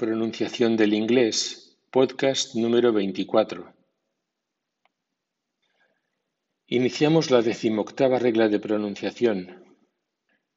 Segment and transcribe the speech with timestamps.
[0.00, 3.70] Pronunciación del inglés, podcast número 24.
[6.68, 9.62] Iniciamos la decimoctava regla de pronunciación.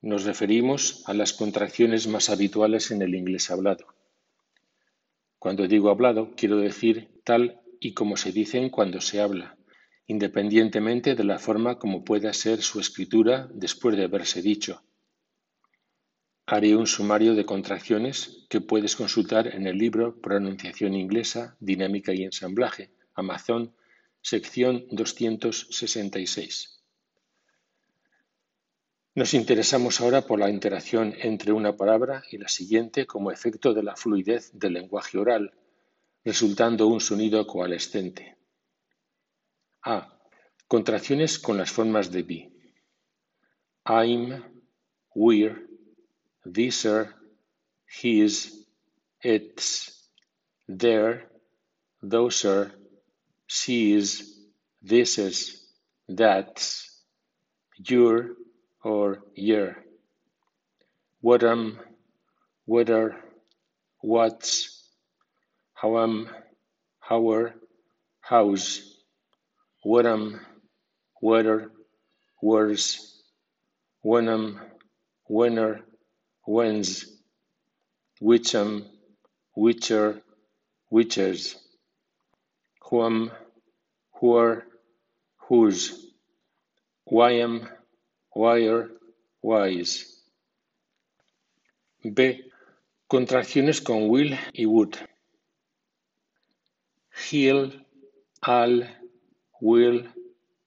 [0.00, 3.84] Nos referimos a las contracciones más habituales en el inglés hablado.
[5.38, 9.58] Cuando digo hablado, quiero decir tal y como se dicen cuando se habla,
[10.06, 14.80] independientemente de la forma como pueda ser su escritura después de haberse dicho.
[16.48, 22.22] Haré un sumario de contracciones que puedes consultar en el libro Pronunciación inglesa, dinámica y
[22.22, 23.74] ensamblaje, Amazon,
[24.22, 26.84] sección 266.
[29.16, 33.82] Nos interesamos ahora por la interacción entre una palabra y la siguiente como efecto de
[33.82, 35.52] la fluidez del lenguaje oral,
[36.24, 38.36] resultando un sonido coalescente.
[39.82, 40.16] A.
[40.68, 42.52] Contracciones con las formas de be.
[43.84, 44.44] I'm,
[45.12, 45.75] we're,
[46.46, 47.12] these are,
[47.88, 48.52] his,
[49.22, 50.08] its,
[50.68, 51.24] their,
[52.02, 52.70] those are,
[53.48, 54.32] she's,
[54.82, 55.60] this is,
[56.08, 57.02] that's,
[57.78, 58.30] your
[58.84, 59.76] or your.
[61.20, 61.80] What am,
[62.64, 63.16] whether,
[64.00, 64.88] what's,
[65.74, 66.28] how am,
[67.00, 67.54] hower,
[68.20, 68.82] house,
[69.82, 70.40] what am,
[71.20, 71.72] whether,
[72.40, 73.20] where's,
[74.02, 74.60] when am,
[75.28, 75.80] whenever,
[76.46, 77.06] Wens,
[78.22, 78.86] Witcham,
[79.56, 80.22] Witcher,
[80.92, 81.56] Witchers,
[82.80, 83.32] Huam,
[84.20, 84.62] Huar,
[85.48, 86.12] Whose,
[87.04, 87.68] Wyam,
[88.34, 88.90] Wire,
[89.42, 90.22] Wise.
[92.02, 92.44] B.
[93.10, 94.96] Contracciones con will y would.
[97.28, 97.72] Heal,
[98.42, 98.88] al,
[99.60, 100.04] will,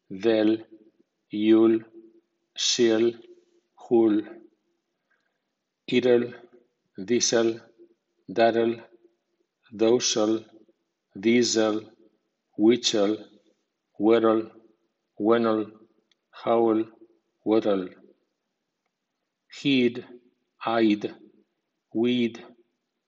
[0.10, 0.66] del,
[1.30, 1.84] you'll,
[2.56, 3.14] she'll,
[3.76, 4.39] who'll.
[5.98, 6.26] It'll,
[7.08, 7.52] this'll,
[8.38, 8.76] that'll,
[9.80, 10.36] those'll,
[11.24, 11.80] these'll,
[12.58, 13.16] which'll,
[13.98, 14.44] where'll,
[15.18, 15.66] when'll,
[16.42, 16.84] how'll,
[17.44, 17.88] what'll.
[19.62, 20.06] He'd,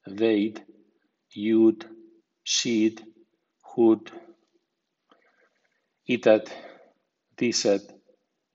[0.08, 0.64] they'd,
[1.34, 1.86] you'd,
[2.44, 2.98] she'd,
[3.70, 4.12] who'd.
[6.08, 6.52] It'd,
[7.38, 7.86] this'd,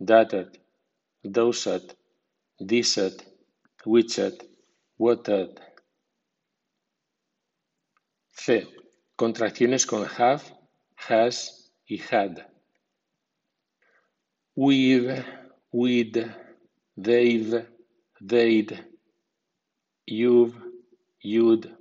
[0.00, 0.58] that'd,
[1.34, 1.94] those'd,
[2.60, 3.24] this'd,
[3.86, 4.42] which'd,
[4.98, 5.60] what'd.
[8.32, 8.64] C.
[9.18, 10.44] Contracciones con have,
[10.96, 12.44] has y had.
[14.54, 15.24] We've,
[15.72, 16.34] we'd,
[16.96, 17.66] they've,
[18.20, 18.84] they'd,
[20.06, 20.54] you've,
[21.20, 21.74] you'd,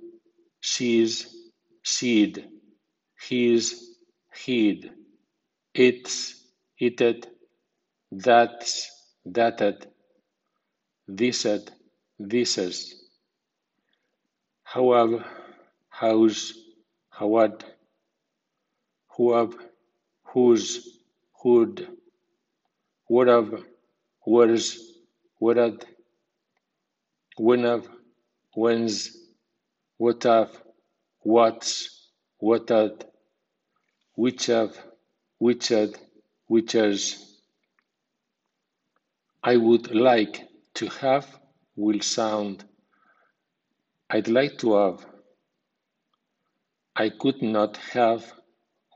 [0.60, 1.26] she's,
[1.82, 2.48] she'd,
[3.28, 3.98] he's,
[4.44, 4.92] he'd,
[5.74, 6.42] it's,
[6.78, 7.26] it'd,
[8.10, 8.90] that's,
[9.24, 9.86] that'd,
[11.06, 11.75] this'd,
[12.20, 12.94] thises.
[14.62, 15.24] However,
[15.88, 16.52] house,
[17.10, 17.64] howad,
[19.16, 19.56] whoever,
[20.24, 20.98] whose,
[21.42, 21.88] who'd,
[23.06, 23.60] whatever,
[24.24, 24.78] where's,
[25.38, 25.84] where'd,
[27.36, 27.88] whenever,
[28.54, 29.16] when's,
[29.98, 30.62] what of,
[31.20, 33.02] what's, what of,
[34.14, 34.76] which of,
[35.38, 35.94] which of,
[36.50, 37.22] whichers.
[39.42, 41.26] I would like to have
[41.76, 42.64] will sound
[44.10, 45.04] I'd like to have.
[46.96, 48.32] I could not have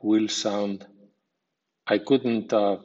[0.03, 0.85] will sound
[1.87, 2.81] I couldn't have.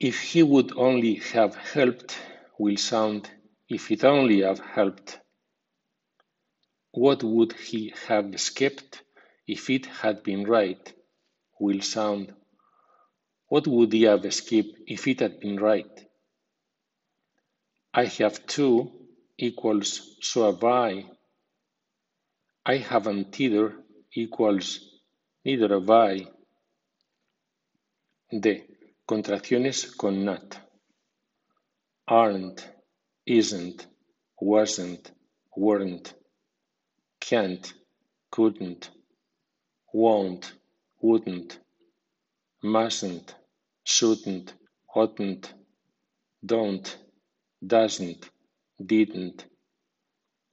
[0.00, 2.18] If he would only have helped
[2.58, 3.30] will sound
[3.68, 5.20] if it only have helped.
[6.92, 9.02] What would he have skipped
[9.46, 10.92] if it had been right?
[11.60, 12.34] Will sound.
[13.48, 16.03] What would he have skipped if it had been right?
[17.96, 18.90] I have two
[19.38, 21.04] equals so have I.
[22.66, 23.76] I haven't either
[24.12, 24.80] equals
[25.44, 26.26] neither have I.
[28.32, 28.64] D.
[29.06, 30.58] Contracciones con not.
[32.08, 32.68] Aren't,
[33.26, 33.86] isn't,
[34.40, 35.12] wasn't,
[35.56, 36.14] weren't,
[37.20, 37.72] can't,
[38.32, 38.90] couldn't,
[39.92, 40.52] won't,
[41.00, 41.60] wouldn't,
[42.62, 43.36] mustn't,
[43.84, 44.52] shouldn't,
[44.94, 45.54] oughtn't,
[46.44, 47.03] don't,
[47.66, 48.30] doesn't,
[48.78, 49.46] didn't,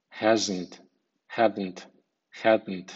[0.08, 0.80] hasn't,
[1.26, 1.86] hadn't,
[2.30, 2.92] hadn't.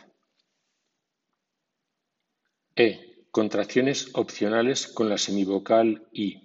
[2.76, 3.28] E.
[3.30, 6.40] Contracciones opcionales con la semivocal i.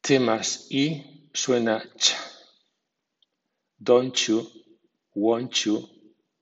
[0.00, 2.14] T más i suena ch.
[3.78, 4.46] Don't you,
[5.14, 5.88] won't you,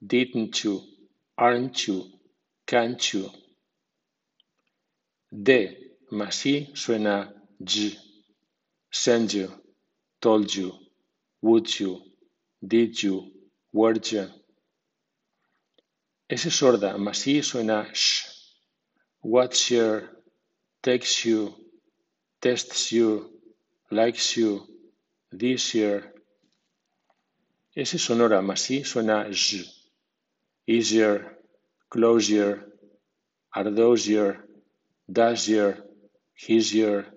[0.01, 0.83] didn't you,
[1.37, 2.21] aren't you,
[2.67, 3.31] can't you.
[5.31, 8.04] D más i suena j.
[8.97, 9.51] Send you,
[10.21, 10.73] told you,
[11.43, 12.01] would you,
[12.65, 13.33] did you,
[13.73, 14.29] were you.
[16.31, 18.23] S sorda, más sí suena sh.
[19.21, 20.09] What's your,
[20.81, 21.53] takes you,
[22.41, 23.33] tests you,
[23.91, 24.63] likes you,
[25.33, 26.15] this year.
[27.75, 29.65] S sonora, más suena j.
[30.69, 31.37] Easier,
[31.91, 32.65] closer,
[33.53, 34.07] are those
[35.13, 35.79] does your,
[36.37, 37.14] his your.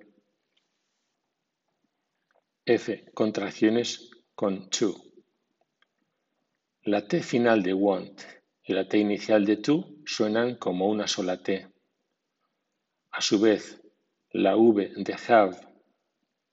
[2.69, 3.05] F.
[3.13, 4.93] Contracciones con to.
[6.83, 8.21] La T final de want
[8.61, 11.65] y la T inicial de to suenan como una sola T.
[13.11, 13.81] A su vez,
[14.31, 15.57] la V de have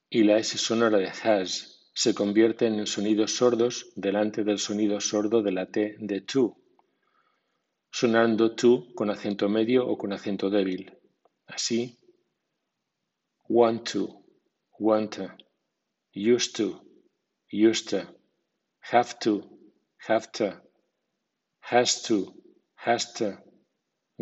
[0.08, 5.42] y la S sonora de has se convierten en sonidos sordos delante del sonido sordo
[5.42, 6.56] de la T de to,
[7.90, 10.96] sonando to con acento medio o con acento débil.
[11.48, 11.98] Así,
[13.48, 14.22] want to,
[14.78, 15.43] want to
[16.14, 16.80] used to,
[17.50, 18.06] used to,
[18.80, 19.44] have to,
[19.98, 20.56] have to,
[21.60, 22.32] has to,
[22.76, 23.38] has to,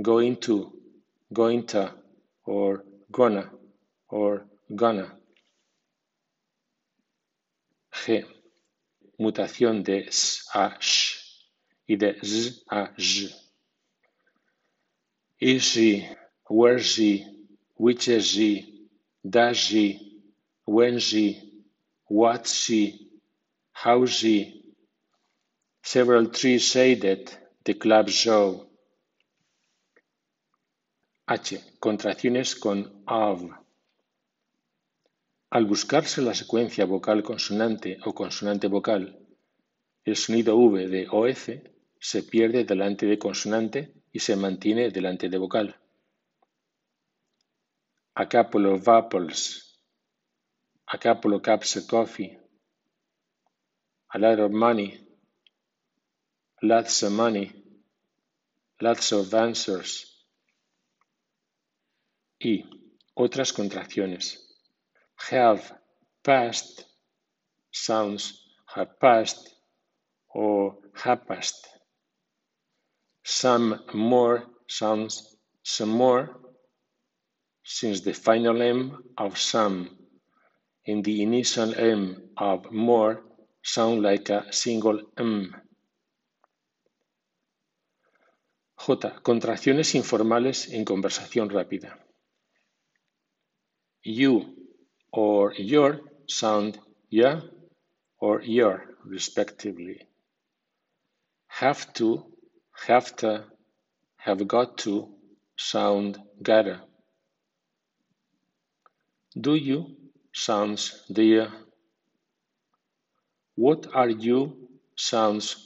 [0.00, 0.73] going to,
[1.33, 1.93] going to,
[2.44, 3.50] or gonna,
[4.09, 5.12] or gonna.
[8.05, 8.25] G.
[9.21, 11.19] Mutación de s a sh
[11.89, 13.31] y de z a z.
[15.39, 16.09] Is she,
[16.49, 17.25] where she,
[17.77, 18.89] which is she,
[19.29, 20.21] does she,
[20.65, 21.52] when she,
[22.12, 23.11] what she,
[23.73, 24.62] how she.
[25.82, 27.32] Several trees shaded
[27.64, 28.69] the club show.
[31.26, 31.59] H.
[31.81, 33.49] Contracciones con of.
[35.53, 39.19] Al buscarse la secuencia vocal consonante o consonante vocal,
[40.05, 41.49] el sonido V de OF
[41.99, 45.76] se pierde delante de consonante y se mantiene delante de vocal.
[48.15, 49.72] A couple of apples
[50.93, 52.37] a couple of cups of coffee,
[54.15, 54.99] a lot of money,
[56.62, 57.50] lots of money,
[58.81, 60.06] lots of answers.
[62.44, 62.65] Y
[63.17, 64.37] otras contracciones.
[65.31, 65.73] Have
[66.25, 66.85] passed
[67.71, 68.43] sounds
[68.75, 69.55] have passed
[70.35, 71.69] or have passed.
[73.25, 76.41] Some more sounds some more
[77.65, 80.02] since the final M of some
[80.84, 83.23] in the initial M of more
[83.62, 85.55] sound like a single M.
[88.84, 88.96] J.
[89.23, 91.99] Contracciones informales en conversación rápida.
[94.02, 94.56] You
[95.12, 97.43] or your sound ya
[98.19, 100.08] or your respectively.
[101.46, 102.26] Have to,
[102.88, 103.44] have to,
[104.17, 105.14] have got to
[105.56, 106.82] sound gotta.
[109.40, 110.02] Do you
[110.32, 111.52] sounds dear.
[113.55, 115.56] What are you sounds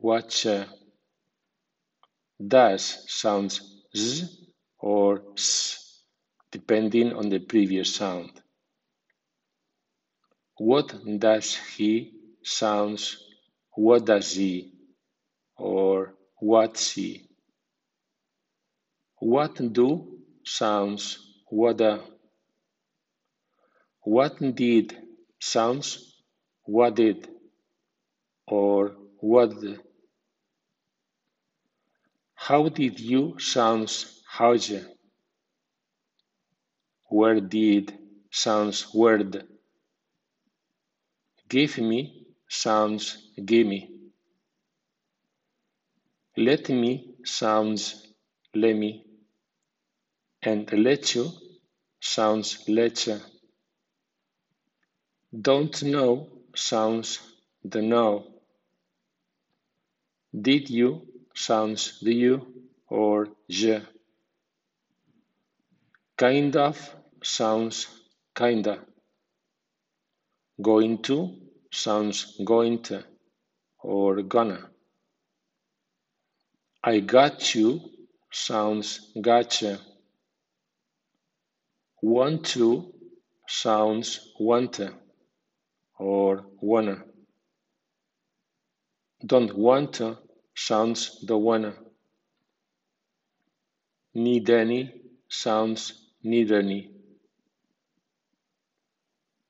[0.00, 0.46] watch.
[2.46, 3.60] Does sounds
[3.94, 4.26] z
[4.78, 6.02] or s,
[6.50, 8.30] depending on the previous sound.
[10.56, 12.12] What does he
[12.42, 13.16] sounds
[13.74, 14.72] what does he
[15.56, 17.28] or what's he.
[19.18, 21.18] What do sounds
[21.48, 21.80] what
[24.02, 24.96] what did
[25.38, 26.22] sounds
[26.64, 27.28] what did
[28.46, 29.52] or what
[32.34, 34.22] how did you sounds
[34.68, 34.84] you
[37.08, 37.92] where did
[38.30, 39.44] sounds word
[41.48, 42.20] give me
[42.50, 43.90] sounds give me.
[46.36, 48.06] Let me sounds
[48.54, 49.04] let me
[50.42, 51.30] and let you
[52.00, 53.20] sounds let you
[55.32, 57.20] don't know sounds
[57.62, 58.26] the no.
[60.34, 62.46] Did you sounds the you
[62.88, 63.80] or je.
[66.16, 67.86] Kind of sounds
[68.34, 68.84] kinda.
[70.60, 71.36] Going to
[71.70, 73.04] sounds going to
[73.82, 74.68] or gonna.
[76.82, 77.80] I got you
[78.32, 79.78] sounds gotcha.
[82.02, 82.92] Want to
[83.46, 84.80] sounds want
[86.00, 87.04] or wanna.
[89.24, 90.00] Don't want
[90.56, 91.74] sounds the wanna.
[94.14, 94.94] Need any
[95.28, 96.90] sounds need any.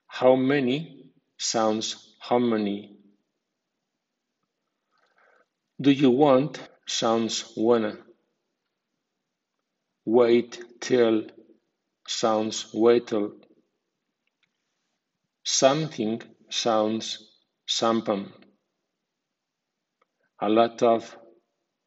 [0.08, 2.96] How many sounds how many.
[5.80, 7.96] Do you want sounds wanna.
[10.04, 11.26] Wait till
[12.08, 13.34] sounds wait till.
[15.44, 17.06] Something sounds
[17.66, 18.32] sampan.
[20.42, 21.16] a lot of,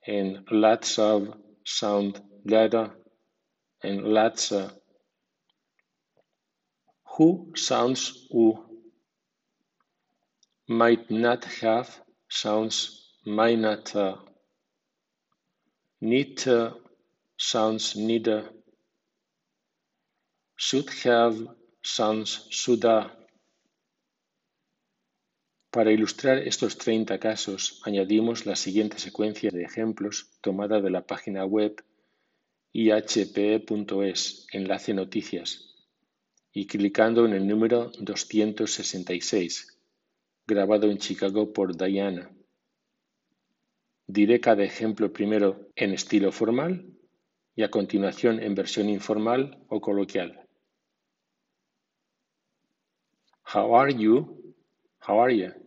[0.06, 1.34] and lots of
[1.66, 2.92] sound letter
[3.82, 4.72] and lots of.
[7.18, 8.46] Who sounds u
[10.68, 11.90] might not have
[12.30, 12.78] sounds
[13.26, 14.16] might not uh,
[16.02, 16.74] need uh,
[17.38, 18.50] sounds neither
[20.56, 21.36] should have
[21.84, 23.10] sounds should uh,
[25.74, 31.46] Para ilustrar estos 30 casos, añadimos la siguiente secuencia de ejemplos tomada de la página
[31.46, 31.84] web
[32.74, 35.74] ihpe.es, enlace noticias,
[36.52, 39.80] y clicando en el número 266,
[40.46, 42.30] grabado en Chicago por Diana.
[44.06, 46.86] Diré cada ejemplo primero en estilo formal
[47.56, 50.48] y a continuación en versión informal o coloquial.
[53.52, 54.54] How are you?
[55.00, 55.63] How are you?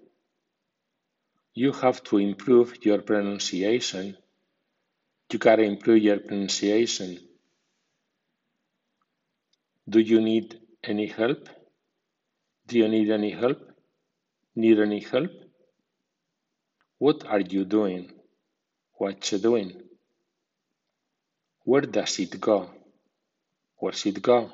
[1.58, 4.14] You have to improve your pronunciation.
[5.32, 7.18] You gotta improve your pronunciation.
[9.88, 11.48] Do you need any help?
[12.66, 13.58] Do you need any help?
[14.54, 15.30] Need any help?
[16.98, 18.12] What are you doing?
[18.98, 19.80] What you doing?
[21.64, 22.68] Where does it go?
[23.78, 24.52] Where's it go?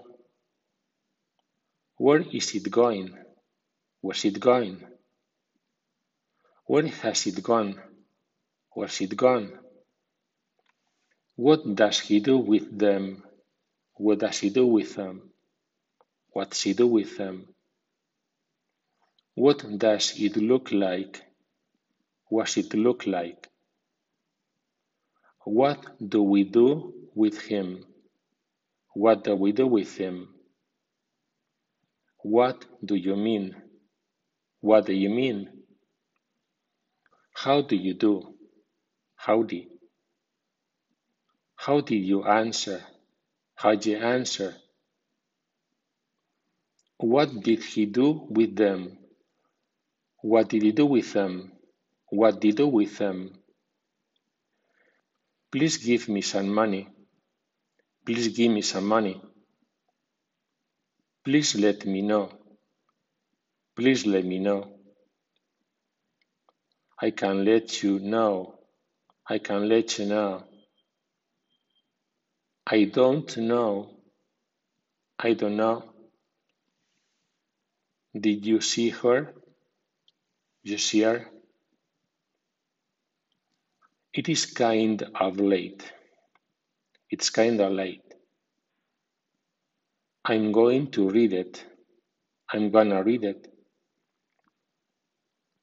[1.96, 3.18] Where is it going?
[4.00, 4.84] Where's it going?
[6.72, 7.78] Where has it gone?
[8.70, 9.52] Where's it gone?
[11.36, 13.24] What does he do with them?
[13.96, 15.32] What does he do with them?
[16.30, 17.46] What's he do with them?
[19.34, 21.20] What does it look like?
[22.30, 23.48] What's it look like?
[25.44, 27.84] What do we do with him?
[28.94, 30.28] What do we do with him?
[32.22, 33.56] What do you mean?
[34.62, 35.61] What do you mean?
[37.34, 38.34] How do you do?
[39.16, 39.68] Howdy.
[41.56, 42.82] How did you answer?
[43.54, 44.56] How did you answer?
[46.98, 48.98] What did he do with them?
[50.20, 51.52] What did he do with them?
[52.10, 53.38] What did he do with them?
[55.50, 56.88] Please give me some money.
[58.06, 59.20] Please give me some money.
[61.24, 62.30] Please let me know.
[63.76, 64.81] Please let me know.
[67.02, 68.54] I can let you know.
[69.28, 70.44] I can let you know.
[72.66, 73.90] I don't know.
[75.18, 75.84] I don't know.
[78.18, 79.34] Did you see her?
[80.62, 81.26] You see her?
[84.14, 85.84] It is kind of late.
[87.10, 88.02] It's kind of late.
[90.24, 91.64] I'm going to read it.
[92.52, 93.51] I'm gonna read it.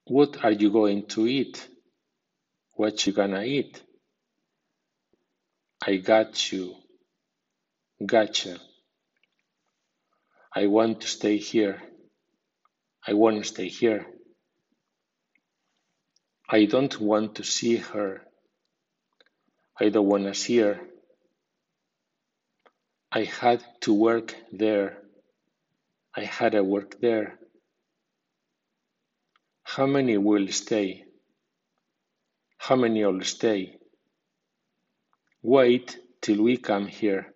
[0.09, 1.67] What are you going to eat?
[2.73, 3.79] What you gonna eat?
[5.85, 6.73] I got you.
[8.03, 8.57] Gotcha.
[10.51, 11.79] I want to stay here.
[13.05, 14.07] I want to stay here.
[16.49, 18.23] I don't want to see her.
[19.79, 20.79] I don't want to see her.
[23.11, 24.97] I had to work there.
[26.15, 27.37] I had to work there.
[29.75, 31.05] How many will stay?
[32.57, 33.77] How many will stay?
[35.43, 37.35] Wait till we come here.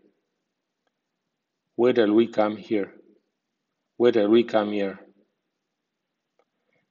[1.77, 2.91] Till we come here.
[4.01, 4.99] Till we come here.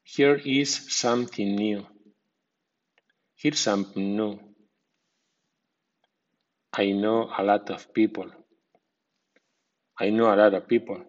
[0.05, 1.89] Here is something new.
[3.35, 4.39] Here's something new.
[6.73, 8.31] I know a lot of people.
[9.99, 11.03] I know a lot of people.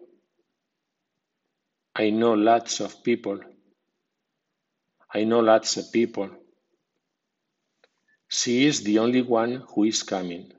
[1.94, 3.38] I know lots of people.
[5.14, 6.28] I know lots of people.
[8.28, 10.52] She is the only one who is coming.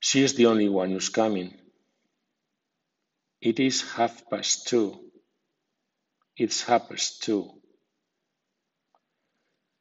[0.00, 1.56] She is the only one who's coming.
[3.40, 4.98] It is half past two.
[6.36, 7.50] It's half past two.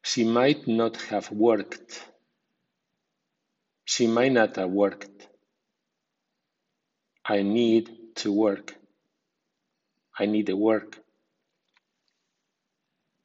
[0.04, 2.04] She might not have worked.
[3.86, 5.28] She might not have worked.
[7.26, 8.76] I need to work.
[10.18, 11.00] I need to work.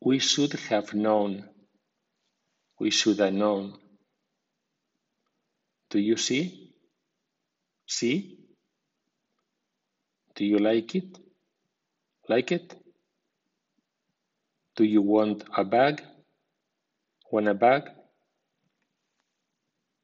[0.06, 1.48] We should have known.
[2.78, 3.76] We should have known.
[5.90, 6.70] Do you see?
[7.88, 8.38] See?
[10.36, 11.18] Do you like it?
[12.28, 12.72] Like it?
[14.76, 16.04] Do you want a bag?
[17.32, 17.95] Want a bag?